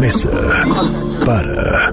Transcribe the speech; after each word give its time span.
mesa 0.00 0.30
para 1.26 1.92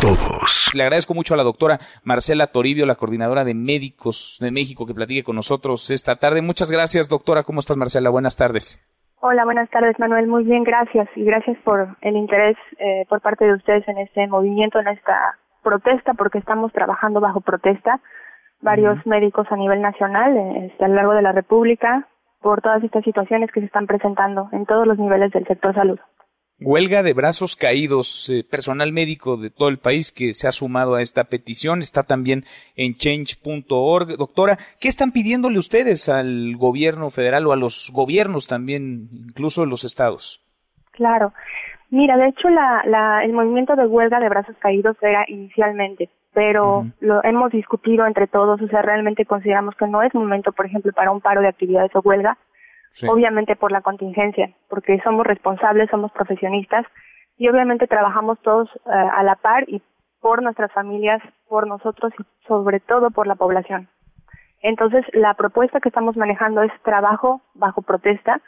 todos. 0.00 0.70
Le 0.74 0.82
agradezco 0.82 1.12
mucho 1.12 1.34
a 1.34 1.36
la 1.36 1.42
doctora 1.42 1.78
Marcela 2.04 2.46
Toribio, 2.46 2.86
la 2.86 2.94
coordinadora 2.94 3.44
de 3.44 3.54
médicos 3.54 4.38
de 4.40 4.50
México, 4.50 4.86
que 4.86 4.94
platique 4.94 5.22
con 5.22 5.36
nosotros 5.36 5.90
esta 5.90 6.16
tarde. 6.16 6.40
Muchas 6.40 6.72
gracias, 6.72 7.08
doctora. 7.08 7.42
¿Cómo 7.42 7.58
estás, 7.60 7.76
Marcela? 7.76 8.08
Buenas 8.08 8.36
tardes. 8.36 8.82
Hola, 9.20 9.44
buenas 9.44 9.68
tardes, 9.68 9.98
Manuel. 9.98 10.26
Muy 10.26 10.44
bien, 10.44 10.64
gracias. 10.64 11.08
Y 11.16 11.24
gracias 11.24 11.58
por 11.64 11.96
el 12.00 12.16
interés 12.16 12.56
eh, 12.78 13.04
por 13.10 13.20
parte 13.20 13.44
de 13.44 13.54
ustedes 13.54 13.86
en 13.88 13.98
este 13.98 14.26
movimiento, 14.26 14.78
en 14.78 14.88
esta 14.88 15.36
protesta, 15.62 16.14
porque 16.14 16.38
estamos 16.38 16.72
trabajando 16.72 17.20
bajo 17.20 17.42
protesta. 17.42 18.00
Varios 18.62 19.04
médicos 19.06 19.46
a 19.50 19.56
nivel 19.56 19.82
nacional, 19.82 20.34
este, 20.64 20.84
a 20.84 20.88
lo 20.88 20.94
largo 20.94 21.12
de 21.12 21.22
la 21.22 21.32
República, 21.32 22.08
por 22.40 22.62
todas 22.62 22.82
estas 22.82 23.04
situaciones 23.04 23.50
que 23.52 23.60
se 23.60 23.66
están 23.66 23.86
presentando 23.86 24.48
en 24.52 24.64
todos 24.64 24.86
los 24.86 24.98
niveles 24.98 25.30
del 25.32 25.46
sector 25.46 25.74
salud. 25.74 25.98
Huelga 26.58 27.02
de 27.02 27.12
brazos 27.12 27.54
caídos, 27.54 28.30
eh, 28.30 28.42
personal 28.42 28.90
médico 28.90 29.36
de 29.36 29.50
todo 29.50 29.68
el 29.68 29.78
país 29.78 30.10
que 30.10 30.32
se 30.32 30.48
ha 30.48 30.52
sumado 30.52 30.94
a 30.94 31.02
esta 31.02 31.24
petición, 31.24 31.80
está 31.80 32.02
también 32.02 32.44
en 32.76 32.94
change.org. 32.94 34.16
Doctora, 34.16 34.56
¿qué 34.80 34.88
están 34.88 35.12
pidiéndole 35.12 35.58
ustedes 35.58 36.08
al 36.08 36.56
gobierno 36.56 37.10
federal 37.10 37.46
o 37.46 37.52
a 37.52 37.56
los 37.56 37.90
gobiernos 37.92 38.46
también, 38.46 39.08
incluso 39.12 39.60
de 39.60 39.66
los 39.66 39.84
estados? 39.84 40.40
Claro. 40.92 41.34
Mira, 41.90 42.16
de 42.16 42.28
hecho, 42.28 42.48
la, 42.48 43.22
el 43.22 43.34
movimiento 43.34 43.76
de 43.76 43.86
huelga 43.86 44.18
de 44.18 44.30
brazos 44.30 44.56
caídos 44.58 44.96
era 45.02 45.26
inicialmente, 45.28 46.08
pero 46.32 46.86
lo 47.00 47.22
hemos 47.22 47.52
discutido 47.52 48.06
entre 48.06 48.26
todos, 48.26 48.60
o 48.62 48.68
sea, 48.68 48.80
realmente 48.80 49.26
consideramos 49.26 49.74
que 49.76 49.86
no 49.86 50.02
es 50.02 50.14
momento, 50.14 50.52
por 50.52 50.64
ejemplo, 50.64 50.90
para 50.92 51.10
un 51.10 51.20
paro 51.20 51.42
de 51.42 51.48
actividades 51.48 51.94
o 51.94 52.00
huelga, 52.00 52.38
obviamente 53.08 53.56
por 53.56 53.72
la 53.72 53.82
contingencia, 53.82 54.50
porque 54.68 55.00
somos 55.02 55.26
responsables, 55.26 55.90
somos 55.90 56.12
profesionistas 56.12 56.86
y 57.36 57.48
obviamente 57.48 57.86
trabajamos 57.86 58.40
todos 58.40 58.68
eh, 58.86 58.90
a 58.90 59.22
la 59.22 59.36
par 59.36 59.68
y 59.68 59.82
por 60.20 60.42
nuestras 60.42 60.72
familias, 60.72 61.22
por 61.48 61.66
nosotros 61.66 62.12
y 62.18 62.24
sobre 62.46 62.80
todo 62.80 63.10
por 63.10 63.26
la 63.26 63.34
población. 63.34 63.88
Entonces, 64.62 65.04
la 65.12 65.34
propuesta 65.34 65.80
que 65.80 65.88
estamos 65.88 66.16
manejando 66.16 66.62
es 66.62 66.72
trabajo 66.82 67.42
bajo 67.54 67.82
protesta. 67.82 68.40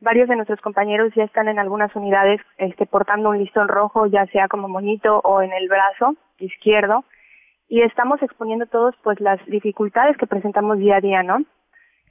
Varios 0.00 0.28
de 0.28 0.36
nuestros 0.36 0.60
compañeros 0.60 1.12
ya 1.14 1.24
están 1.24 1.48
en 1.48 1.58
algunas 1.58 1.94
unidades 1.94 2.40
este, 2.56 2.86
portando 2.86 3.28
un 3.28 3.38
listón 3.38 3.68
rojo, 3.68 4.06
ya 4.06 4.26
sea 4.26 4.48
como 4.48 4.68
moñito 4.68 5.20
o 5.22 5.42
en 5.42 5.52
el 5.52 5.68
brazo 5.68 6.16
izquierdo, 6.38 7.04
y 7.68 7.82
estamos 7.82 8.20
exponiendo 8.22 8.66
todos 8.66 8.94
pues 9.04 9.20
las 9.20 9.38
dificultades 9.46 10.16
que 10.16 10.26
presentamos 10.26 10.78
día 10.78 10.96
a 10.96 11.00
día, 11.00 11.22
¿no? 11.22 11.44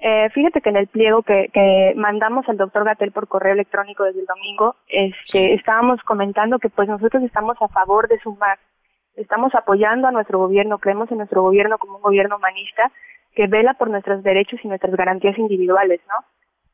Eh, 0.02 0.30
fíjate 0.30 0.62
que 0.62 0.70
en 0.70 0.78
el 0.78 0.88
pliego 0.88 1.24
que, 1.24 1.50
que 1.54 1.94
mandamos 1.98 2.48
al 2.48 2.56
doctor 2.56 2.86
Gatel 2.86 3.12
por 3.12 3.28
correo 3.28 3.54
electrónico 3.54 4.06
desde 4.06 4.22
el 4.22 4.26
domingo, 4.26 4.76
este, 4.88 5.54
estábamos 5.54 6.02
comentando 6.04 6.58
que 6.58 6.70
pues 6.70 6.88
nosotros 6.88 7.22
estamos 7.24 7.58
a 7.62 7.68
favor 7.68 8.08
de 8.08 8.18
sumar, 8.20 8.58
estamos 9.18 9.54
apoyando 9.56 10.08
a 10.08 10.12
nuestro 10.12 10.40
gobierno, 10.40 10.78
creemos 10.78 11.12
en 11.12 11.18
nuestro 11.18 11.42
gobierno 11.42 11.78
como 11.78 11.98
un 11.98 12.02
gobierno 12.02 12.38
humanista 12.38 12.92
que 13.36 13.48
vela 13.48 13.74
por 13.74 13.90
nuestros 13.90 14.24
derechos 14.24 14.62
y 14.64 14.70
nuestras 14.70 14.96
garantías 14.96 15.38
individuales, 15.38 16.00
¿no? 16.08 16.26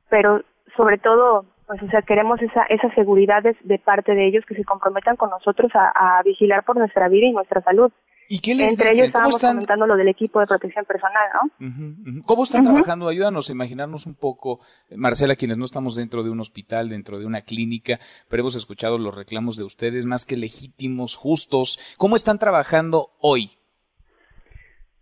Pero 0.09 0.43
sobre 0.77 0.99
todo, 0.99 1.45
pues 1.65 1.81
o 1.81 1.87
sea, 1.87 2.03
queremos 2.03 2.39
esa, 2.43 2.63
esa 2.65 2.93
seguridad 2.93 3.41
de, 3.41 3.79
parte 3.79 4.13
de 4.13 4.27
ellos 4.27 4.45
que 4.45 4.53
se 4.53 4.63
comprometan 4.63 5.15
con 5.15 5.31
nosotros 5.31 5.71
a 5.73 6.21
vigilar 6.23 6.63
por 6.63 6.77
nuestra 6.77 7.07
vida 7.07 7.25
y 7.25 7.31
nuestra 7.31 7.61
salud. 7.61 7.91
¿Y 8.29 8.39
qué 8.39 8.55
les 8.55 8.73
Entre 8.73 8.91
ellos 8.91 9.07
estábamos 9.07 9.39
comentando 9.39 9.85
lo 9.85 9.95
del 9.95 10.07
equipo 10.07 10.39
de 10.39 10.47
protección 10.47 10.85
personal, 10.85 11.29
¿no? 11.33 12.23
¿Cómo 12.25 12.43
están 12.43 12.63
trabajando? 12.63 13.07
Ayúdanos 13.07 13.49
a 13.49 13.53
imaginarnos 13.53 14.07
un 14.07 14.15
poco, 14.15 14.59
Marcela, 14.95 15.35
quienes 15.35 15.57
no 15.57 15.65
estamos 15.65 15.95
dentro 15.95 16.23
de 16.23 16.29
un 16.29 16.39
hospital, 16.39 16.89
dentro 16.89 17.19
de 17.19 17.25
una 17.25 17.41
clínica, 17.41 17.99
pero 18.29 18.41
hemos 18.41 18.55
escuchado 18.55 18.97
los 18.97 19.15
reclamos 19.15 19.57
de 19.57 19.63
ustedes 19.63 20.05
más 20.05 20.25
que 20.25 20.37
legítimos, 20.37 21.15
justos. 21.15 21.95
¿Cómo 21.97 22.15
están 22.15 22.39
trabajando 22.39 23.09
hoy? 23.19 23.51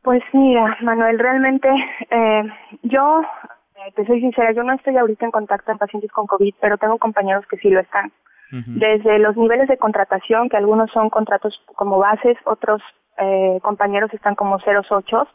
Pues 0.02 0.22
mira, 0.34 0.78
Manuel, 0.81 1.18
realmente 1.18 1.70
eh, 2.12 2.44
yo, 2.84 3.22
eh, 3.22 3.92
te 3.96 4.06
soy 4.06 4.20
sincera, 4.20 4.52
yo 4.52 4.64
no 4.64 4.74
estoy 4.74 4.97
ahorita 4.97 5.26
en 5.26 5.31
contacto 5.31 5.72
con 5.72 5.78
pacientes 5.78 6.12
con 6.12 6.28
COVID, 6.28 6.56
pero 6.59 6.78
tengo 6.78 6.97
compañeros 6.97 7.46
que 7.50 7.58
sí 7.58 7.70
lo 7.70 7.80
están. 7.80 8.12
Desde 8.56 9.18
los 9.18 9.36
niveles 9.36 9.68
de 9.68 9.80
contratación, 9.80 10.47
que 10.47 10.58
algunos 10.58 10.92
son 10.92 11.09
contratos 11.09 11.59
como 11.76 11.97
bases, 11.97 12.38
otros 12.46 12.84
eh, 13.18 13.59
compañeros 13.62 14.13
están 14.13 14.35
como 14.35 14.57
08. 14.57 15.28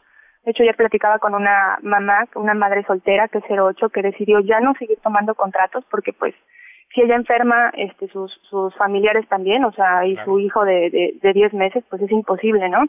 De 0.45 0.51
hecho, 0.51 0.63
ya 0.63 0.73
platicaba 0.73 1.19
con 1.19 1.35
una 1.35 1.77
mamá, 1.81 2.25
una 2.35 2.53
madre 2.53 2.83
soltera 2.85 3.27
que 3.27 3.39
es 3.39 3.43
08, 3.49 3.89
que 3.89 4.01
decidió 4.01 4.39
ya 4.39 4.59
no 4.59 4.73
seguir 4.79 4.99
tomando 5.01 5.35
contratos 5.35 5.83
porque 5.91 6.13
pues 6.13 6.33
si 6.93 7.01
ella 7.01 7.15
enferma, 7.15 7.71
este, 7.75 8.07
sus, 8.07 8.31
sus 8.49 8.75
familiares 8.75 9.27
también, 9.27 9.63
o 9.63 9.71
sea, 9.73 10.05
y 10.05 10.17
su 10.25 10.39
hijo 10.39 10.65
de, 10.65 10.89
de, 10.89 11.19
de 11.21 11.33
10 11.33 11.53
meses, 11.53 11.83
pues 11.89 12.01
es 12.01 12.11
imposible, 12.11 12.67
¿no? 12.67 12.85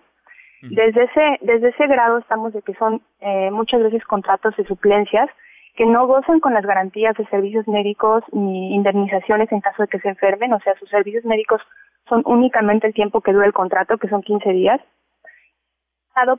Desde 0.63 1.05
ese, 1.05 1.39
desde 1.41 1.69
ese 1.71 1.87
grado 1.87 2.19
estamos 2.19 2.53
de 2.53 2.61
que 2.61 2.75
son 2.75 3.01
eh, 3.21 3.51
muchas 3.51 3.83
veces 3.83 4.05
contratos 4.05 4.55
de 4.57 4.65
suplencias 4.67 5.31
que 5.77 5.87
no 5.87 6.07
gozan 6.07 6.41
con 6.41 6.55
las 6.55 6.67
garantías 6.67 7.17
de 7.17 7.27
servicios 7.27 7.67
médicos 7.69 8.23
ni 8.33 8.75
indemnizaciones 8.75 9.51
en 9.53 9.61
caso 9.61 9.83
de 9.83 9.89
que 9.89 10.01
se 10.01 10.09
enfermen, 10.09 10.53
o 10.53 10.61
sea, 10.61 10.75
sus 10.79 10.89
servicios 10.89 11.25
médicos 11.25 11.61
son 12.09 12.23
únicamente 12.27 12.87
el 12.87 12.95
tiempo 12.95 13.21
que 13.21 13.33
dura 13.33 13.47
el 13.47 13.53
contrato, 13.53 13.99
que 13.99 14.09
son 14.09 14.23
15 14.23 14.51
días. 14.51 14.81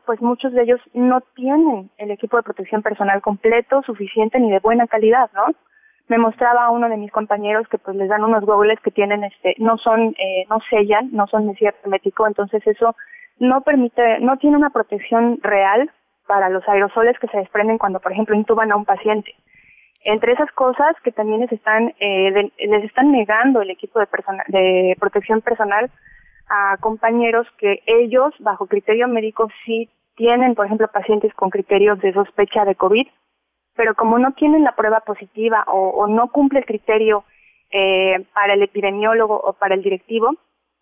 Pues 0.06 0.22
muchos 0.22 0.53
de 0.53 0.62
ellos 0.62 0.80
no 0.94 1.22
tienen 1.36 1.90
el 1.97 2.12
equipo 2.12 2.38
de 2.38 2.44
protección 2.44 2.84
personal 2.84 3.20
completo, 3.22 3.81
suficiente 3.81 4.40
ni 4.40 4.52
de 4.52 4.59
buena 4.59 4.86
calidad, 4.86 5.31
¿no? 5.34 5.56
Me 6.08 6.20
mostraba 6.20 6.70
uno 6.70 6.88
de 6.88 6.97
mis 6.97 7.12
compañeros 7.12 7.68
que 7.68 7.80
pues 7.80 7.96
les 7.96 8.08
dan 8.08 8.24
unos 8.24 8.46
goggles 8.46 8.80
que 8.81 8.91
tienen, 8.91 9.24
este, 9.24 9.56
no 9.58 9.78
son, 9.78 10.14
eh, 10.20 10.46
no 10.50 10.59
sellan, 10.70 11.09
no 11.12 11.25
son 11.25 11.47
de 11.47 11.56
cierto 11.56 11.80
hermético, 11.84 12.28
entonces 12.28 12.62
eso 12.68 12.96
no 13.40 13.62
permite, 13.62 14.20
no 14.20 14.38
tiene 14.38 14.58
una 14.58 14.70
protección 14.70 15.40
real 15.41 15.90
para 16.31 16.47
los 16.47 16.66
aerosoles 16.66 17.19
que 17.19 17.28
se 17.28 17.40
desprenden 17.40 17.78
cuando, 17.78 18.00
por 18.00 18.14
ejemplo, 18.14 18.34
intuban 18.34 18.72
a 18.72 18.78
un 18.78 18.86
paciente. 18.86 19.36
Entre 20.06 20.31
esas 20.31 20.50
cosas 20.53 20.96
que 21.03 21.12
también 21.12 21.42
les 21.42 21.52
están, 21.52 21.94
eh, 22.00 22.50
les 22.58 22.84
están 22.86 23.12
negando 23.12 23.62
el 23.62 23.69
equipo 23.69 24.00
de, 24.00 24.08
de 24.47 24.96
protección 24.97 25.41
personal 25.41 25.91
a 26.47 26.78
compañeros 26.78 27.46
que 27.58 27.84
ellos, 27.86 28.34
bajo 28.40 28.68
criterio 28.68 29.09
médico, 29.09 29.50
sí 29.66 29.90
tienen, 30.16 30.56
por 30.56 30.68
ejemplo, 30.68 30.88
pacientes 30.88 31.34
con 31.34 31.50
criterios 31.50 32.00
de 32.00 32.14
sospecha 32.14 32.64
de 32.64 32.75
COVID, 32.75 33.08
pero 33.75 33.94
como 33.96 34.18
no 34.18 34.31
tienen 34.31 34.64
la 34.64 34.74
prueba 34.74 35.02
positiva 35.02 35.66
o, 35.68 36.08
no 36.08 36.30
cumple 36.30 36.59
el 36.59 36.66
criterio 36.66 37.25
eh, 37.72 38.25
para 38.34 38.53
el 38.53 38.64
epidemiólogo 38.64 39.38
o 39.38 39.52
para 39.52 39.75
el 39.75 39.84
directivo, 39.84 40.30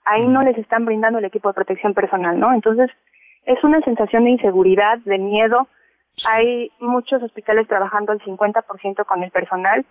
ahí 0.05 0.27
no 0.27 0.41
les 0.41 0.59
están 0.59 0.85
brindando 0.85 1.17
el 1.17 1.25
equipo 1.25 1.49
de 1.49 1.55
protección 1.55 1.95
personal, 1.95 2.39
¿no? 2.39 2.53
Entonces, 2.53 2.91
es 3.49 3.63
una 3.63 3.81
sensación 3.81 4.25
de 4.25 4.29
inseguridad, 4.29 4.99
de 4.99 5.17
miedo, 5.17 5.67
hay 6.29 6.71
muchos 6.79 7.23
hospitales 7.23 7.67
trabajando 7.67 8.11
al 8.11 8.19
50% 8.19 9.05
con 9.05 9.23
el 9.23 9.31
personal, 9.31 9.85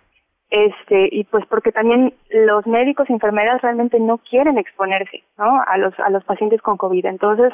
este, 0.49 1.09
y 1.11 1.25
pues 1.25 1.45
porque 1.47 1.73
también 1.73 2.13
los 2.29 2.65
médicos 2.65 3.09
y 3.09 3.13
enfermeras 3.13 3.61
realmente 3.61 3.99
no 3.99 4.17
quieren 4.19 4.57
exponerse, 4.57 5.23
¿no? 5.37 5.61
A 5.67 5.77
los, 5.77 5.93
a 5.99 6.09
los 6.09 6.23
pacientes 6.23 6.61
con 6.61 6.77
COVID. 6.77 7.05
Entonces, 7.05 7.51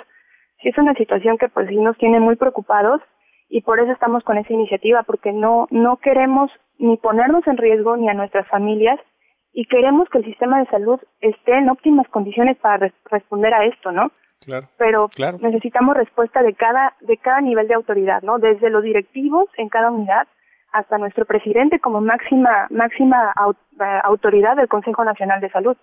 sí 0.62 0.70
es 0.70 0.78
una 0.78 0.94
situación 0.94 1.40
que 1.40 1.50
pues 1.50 1.68
sí 1.70 1.78
nos 1.78 1.98
tiene 1.98 2.20
muy 2.20 2.36
preocupados 2.36 3.02
y 3.50 3.62
por 3.62 3.80
eso 3.80 3.92
estamos 3.92 4.24
con 4.24 4.38
esa 4.38 4.54
iniciativa, 4.54 5.02
porque 5.04 5.32
no, 5.32 5.68
no 5.72 5.98
queremos 5.98 6.52
ni 6.78 6.98
ponernos 6.98 7.48
en 7.48 7.58
riesgo 7.58 7.98
ni 7.98 8.10
a 8.10 8.14
nuestras 8.14 8.48
familias 8.48 9.00
y 9.54 9.66
queremos 9.66 10.08
que 10.10 10.20
el 10.20 10.26
sistema 10.26 10.60
de 10.60 10.68
salud 10.68 11.00
esté 11.20 11.58
en 11.58 11.70
óptimas 11.70 12.08
condiciones 12.10 12.58
para 12.58 12.92
responder 13.10 13.56
a 13.56 13.66
esto, 13.66 13.92
¿no? 13.92 14.12
Pero 14.78 15.10
necesitamos 15.42 15.96
respuesta 15.96 16.44
de 16.44 16.54
cada, 16.54 16.96
de 17.02 17.18
cada 17.18 17.42
nivel 17.42 17.68
de 17.68 17.74
autoridad, 17.74 18.22
¿no? 18.22 18.38
Desde 18.38 18.70
los 18.70 18.84
directivos 18.84 19.50
en 19.58 19.70
cada 19.70 19.92
unidad 19.92 20.28
hasta 20.72 20.98
nuestro 20.98 21.26
presidente 21.26 21.80
como 21.80 22.02
máxima, 22.02 22.68
máxima 22.70 23.34
eh, 23.80 23.84
autoridad 24.04 24.58
del 24.58 24.68
Consejo 24.68 25.04
Nacional 25.06 25.40
de 25.42 25.50
Salud. 25.50 25.78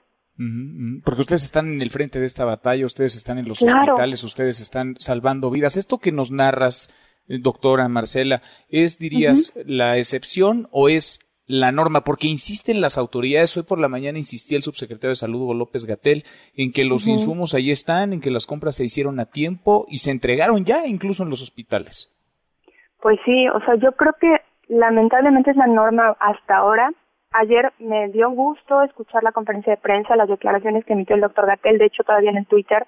Porque 1.04 1.20
ustedes 1.20 1.44
están 1.44 1.72
en 1.72 1.82
el 1.82 1.90
frente 1.90 2.18
de 2.18 2.26
esta 2.26 2.44
batalla, 2.44 2.86
ustedes 2.86 3.16
están 3.16 3.38
en 3.38 3.48
los 3.48 3.62
hospitales, 3.62 4.24
ustedes 4.24 4.60
están 4.60 4.96
salvando 4.98 5.50
vidas. 5.50 5.76
Esto 5.76 5.98
que 5.98 6.10
nos 6.10 6.30
narras, 6.30 6.88
eh, 7.28 7.38
doctora 7.40 7.88
Marcela, 7.88 8.42
¿es, 8.68 8.98
dirías, 8.98 9.52
la 9.64 9.98
excepción 9.98 10.68
o 10.70 10.88
es 10.88 11.20
la 11.52 11.70
norma, 11.70 12.00
porque 12.00 12.28
insisten 12.28 12.80
las 12.80 12.96
autoridades. 12.96 13.54
Hoy 13.58 13.64
por 13.64 13.78
la 13.78 13.88
mañana 13.88 14.16
insistía 14.16 14.56
el 14.56 14.62
subsecretario 14.62 15.10
de 15.10 15.16
Salud, 15.16 15.42
Hugo 15.42 15.52
López 15.52 15.84
Gatel, 15.84 16.24
en 16.56 16.72
que 16.72 16.86
los 16.86 17.06
insumos 17.06 17.52
ahí 17.52 17.70
están, 17.70 18.14
en 18.14 18.22
que 18.22 18.30
las 18.30 18.46
compras 18.46 18.76
se 18.76 18.84
hicieron 18.84 19.20
a 19.20 19.26
tiempo 19.26 19.84
y 19.86 19.98
se 19.98 20.12
entregaron 20.12 20.64
ya 20.64 20.86
incluso 20.86 21.24
en 21.24 21.28
los 21.28 21.42
hospitales. 21.42 22.10
Pues 23.02 23.18
sí, 23.26 23.48
o 23.48 23.60
sea, 23.66 23.74
yo 23.74 23.92
creo 23.92 24.14
que 24.18 24.34
lamentablemente 24.68 25.50
es 25.50 25.56
la 25.58 25.66
norma 25.66 26.16
hasta 26.20 26.56
ahora. 26.56 26.90
Ayer 27.32 27.70
me 27.78 28.08
dio 28.08 28.30
gusto 28.30 28.80
escuchar 28.82 29.22
la 29.22 29.32
conferencia 29.32 29.74
de 29.74 29.82
prensa, 29.82 30.16
las 30.16 30.30
declaraciones 30.30 30.86
que 30.86 30.94
emitió 30.94 31.16
el 31.16 31.20
doctor 31.20 31.46
Gatel, 31.46 31.76
de 31.76 31.84
hecho 31.84 32.02
todavía 32.02 32.30
en 32.30 32.38
el 32.38 32.46
Twitter, 32.46 32.86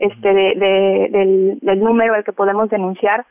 este, 0.00 0.34
de, 0.34 1.08
del, 1.08 1.58
del 1.60 1.78
número 1.78 2.14
al 2.14 2.24
que 2.24 2.32
podemos 2.32 2.68
denunciar. 2.68 3.26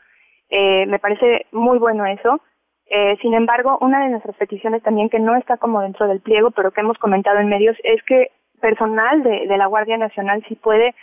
Eh, 0.48 0.86
me 0.86 0.98
parece 0.98 1.44
muy 1.52 1.76
bueno 1.76 2.06
eso 2.06 2.40
eh, 2.94 3.16
sin 3.22 3.32
embargo, 3.32 3.78
una 3.80 4.04
de 4.04 4.10
nuestras 4.10 4.36
peticiones 4.36 4.82
también 4.82 5.08
que 5.08 5.18
no 5.18 5.34
está 5.34 5.56
como 5.56 5.80
dentro 5.80 6.06
del 6.06 6.20
pliego, 6.20 6.50
pero 6.50 6.72
que 6.72 6.82
hemos 6.82 6.98
comentado 6.98 7.38
en 7.38 7.48
medios, 7.48 7.74
es 7.84 8.02
que 8.02 8.28
personal 8.60 9.22
de, 9.22 9.46
la 9.56 9.64
Guardia 9.64 9.96
Nacional 9.96 10.44
sí 10.46 10.56
puede 10.56 10.94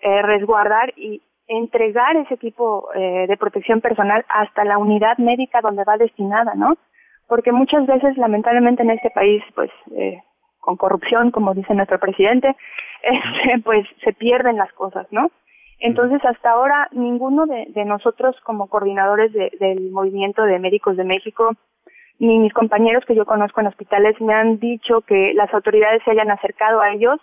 eh, 0.00 0.22
resguardar 0.22 0.92
y 0.96 1.22
entregar 1.46 2.16
ese 2.16 2.34
equipo 2.34 2.88
eh, 2.96 3.26
de 3.28 3.36
protección 3.36 3.80
personal 3.80 4.24
hasta 4.28 4.64
la 4.64 4.76
unidad 4.76 5.18
médica 5.18 5.60
donde 5.60 5.84
va 5.84 5.96
destinada, 5.96 6.54
¿no? 6.56 6.76
Porque 7.28 7.52
muchas 7.52 7.86
veces, 7.86 8.16
lamentablemente, 8.16 8.82
en 8.82 8.90
este 8.90 9.10
país, 9.10 9.40
pues, 9.54 9.70
eh, 9.96 10.20
con 10.58 10.76
corrupción, 10.76 11.30
como 11.30 11.54
dice 11.54 11.74
nuestro 11.74 12.00
presidente, 12.00 12.56
este, 13.02 13.60
pues 13.62 13.86
se 14.02 14.12
pierden 14.14 14.56
las 14.56 14.72
cosas, 14.72 15.06
¿no? 15.12 15.30
Entonces, 15.78 16.24
hasta 16.24 16.50
ahora, 16.50 16.88
ninguno 16.92 17.46
de, 17.46 17.66
de 17.68 17.84
nosotros 17.84 18.34
como 18.44 18.68
coordinadores 18.68 19.32
de, 19.32 19.52
del 19.60 19.90
movimiento 19.90 20.42
de 20.44 20.58
médicos 20.58 20.96
de 20.96 21.04
México, 21.04 21.52
ni 22.18 22.38
mis 22.38 22.52
compañeros 22.52 23.04
que 23.04 23.14
yo 23.14 23.26
conozco 23.26 23.60
en 23.60 23.66
hospitales 23.66 24.18
me 24.20 24.34
han 24.34 24.58
dicho 24.58 25.02
que 25.02 25.34
las 25.34 25.52
autoridades 25.52 26.02
se 26.04 26.12
hayan 26.12 26.30
acercado 26.30 26.80
a 26.80 26.92
ellos 26.92 27.20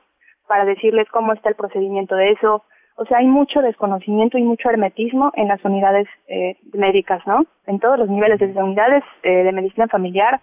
para 0.48 0.66
decirles 0.66 1.08
cómo 1.10 1.34
está 1.34 1.50
el 1.50 1.56
procedimiento 1.56 2.16
de 2.16 2.32
eso. 2.32 2.64
O 2.96 3.06
sea, 3.06 3.18
hay 3.18 3.26
mucho 3.26 3.62
desconocimiento 3.62 4.38
y 4.38 4.44
mucho 4.44 4.70
hermetismo 4.70 5.32
en 5.36 5.48
las 5.48 5.64
unidades 5.66 6.08
eh, 6.28 6.58
médicas, 6.74 7.26
¿no? 7.26 7.46
En 7.66 7.80
todos 7.80 7.98
los 7.98 8.08
niveles, 8.08 8.40
desde 8.40 8.62
unidades 8.62 9.04
eh, 9.24 9.44
de 9.44 9.52
medicina 9.52 9.88
familiar, 9.88 10.42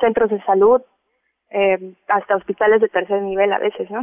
centros 0.00 0.30
de 0.30 0.42
salud, 0.42 0.82
eh, 1.50 1.94
hasta 2.08 2.34
hospitales 2.34 2.80
de 2.80 2.88
tercer 2.88 3.22
nivel 3.22 3.52
a 3.52 3.58
veces, 3.58 3.88
¿no? 3.88 4.00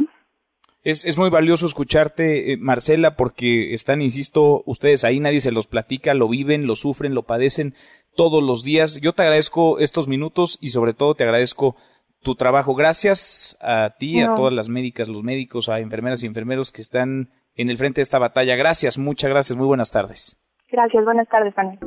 Es, 0.82 1.04
es 1.04 1.18
muy 1.18 1.28
valioso 1.28 1.66
escucharte, 1.66 2.52
eh, 2.52 2.56
Marcela, 2.56 3.14
porque 3.14 3.74
están, 3.74 4.00
insisto, 4.00 4.62
ustedes 4.64 5.04
ahí, 5.04 5.20
nadie 5.20 5.40
se 5.40 5.52
los 5.52 5.66
platica, 5.66 6.14
lo 6.14 6.28
viven, 6.28 6.66
lo 6.66 6.74
sufren, 6.74 7.14
lo 7.14 7.24
padecen 7.24 7.74
todos 8.16 8.42
los 8.42 8.64
días. 8.64 9.00
Yo 9.00 9.12
te 9.12 9.22
agradezco 9.22 9.78
estos 9.78 10.08
minutos 10.08 10.58
y 10.60 10.70
sobre 10.70 10.94
todo 10.94 11.14
te 11.14 11.24
agradezco 11.24 11.76
tu 12.22 12.34
trabajo. 12.34 12.74
Gracias 12.74 13.56
a 13.60 13.94
ti, 13.98 14.20
a 14.20 14.34
todas 14.34 14.52
las 14.52 14.68
médicas, 14.68 15.08
los 15.08 15.22
médicos, 15.22 15.68
a 15.68 15.80
enfermeras 15.80 16.22
y 16.22 16.26
enfermeros 16.26 16.72
que 16.72 16.82
están 16.82 17.30
en 17.56 17.70
el 17.70 17.78
frente 17.78 18.00
de 18.00 18.04
esta 18.04 18.18
batalla. 18.18 18.56
Gracias, 18.56 18.98
muchas 18.98 19.30
gracias. 19.30 19.56
Muy 19.56 19.66
buenas 19.66 19.90
tardes. 19.90 20.38
Gracias, 20.70 21.04
buenas 21.04 21.28
tardes, 21.28 21.54
Fanny. 21.54 21.78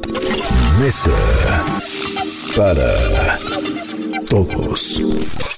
Mesa 0.79 1.09
para 2.55 3.39
todos. 4.29 5.52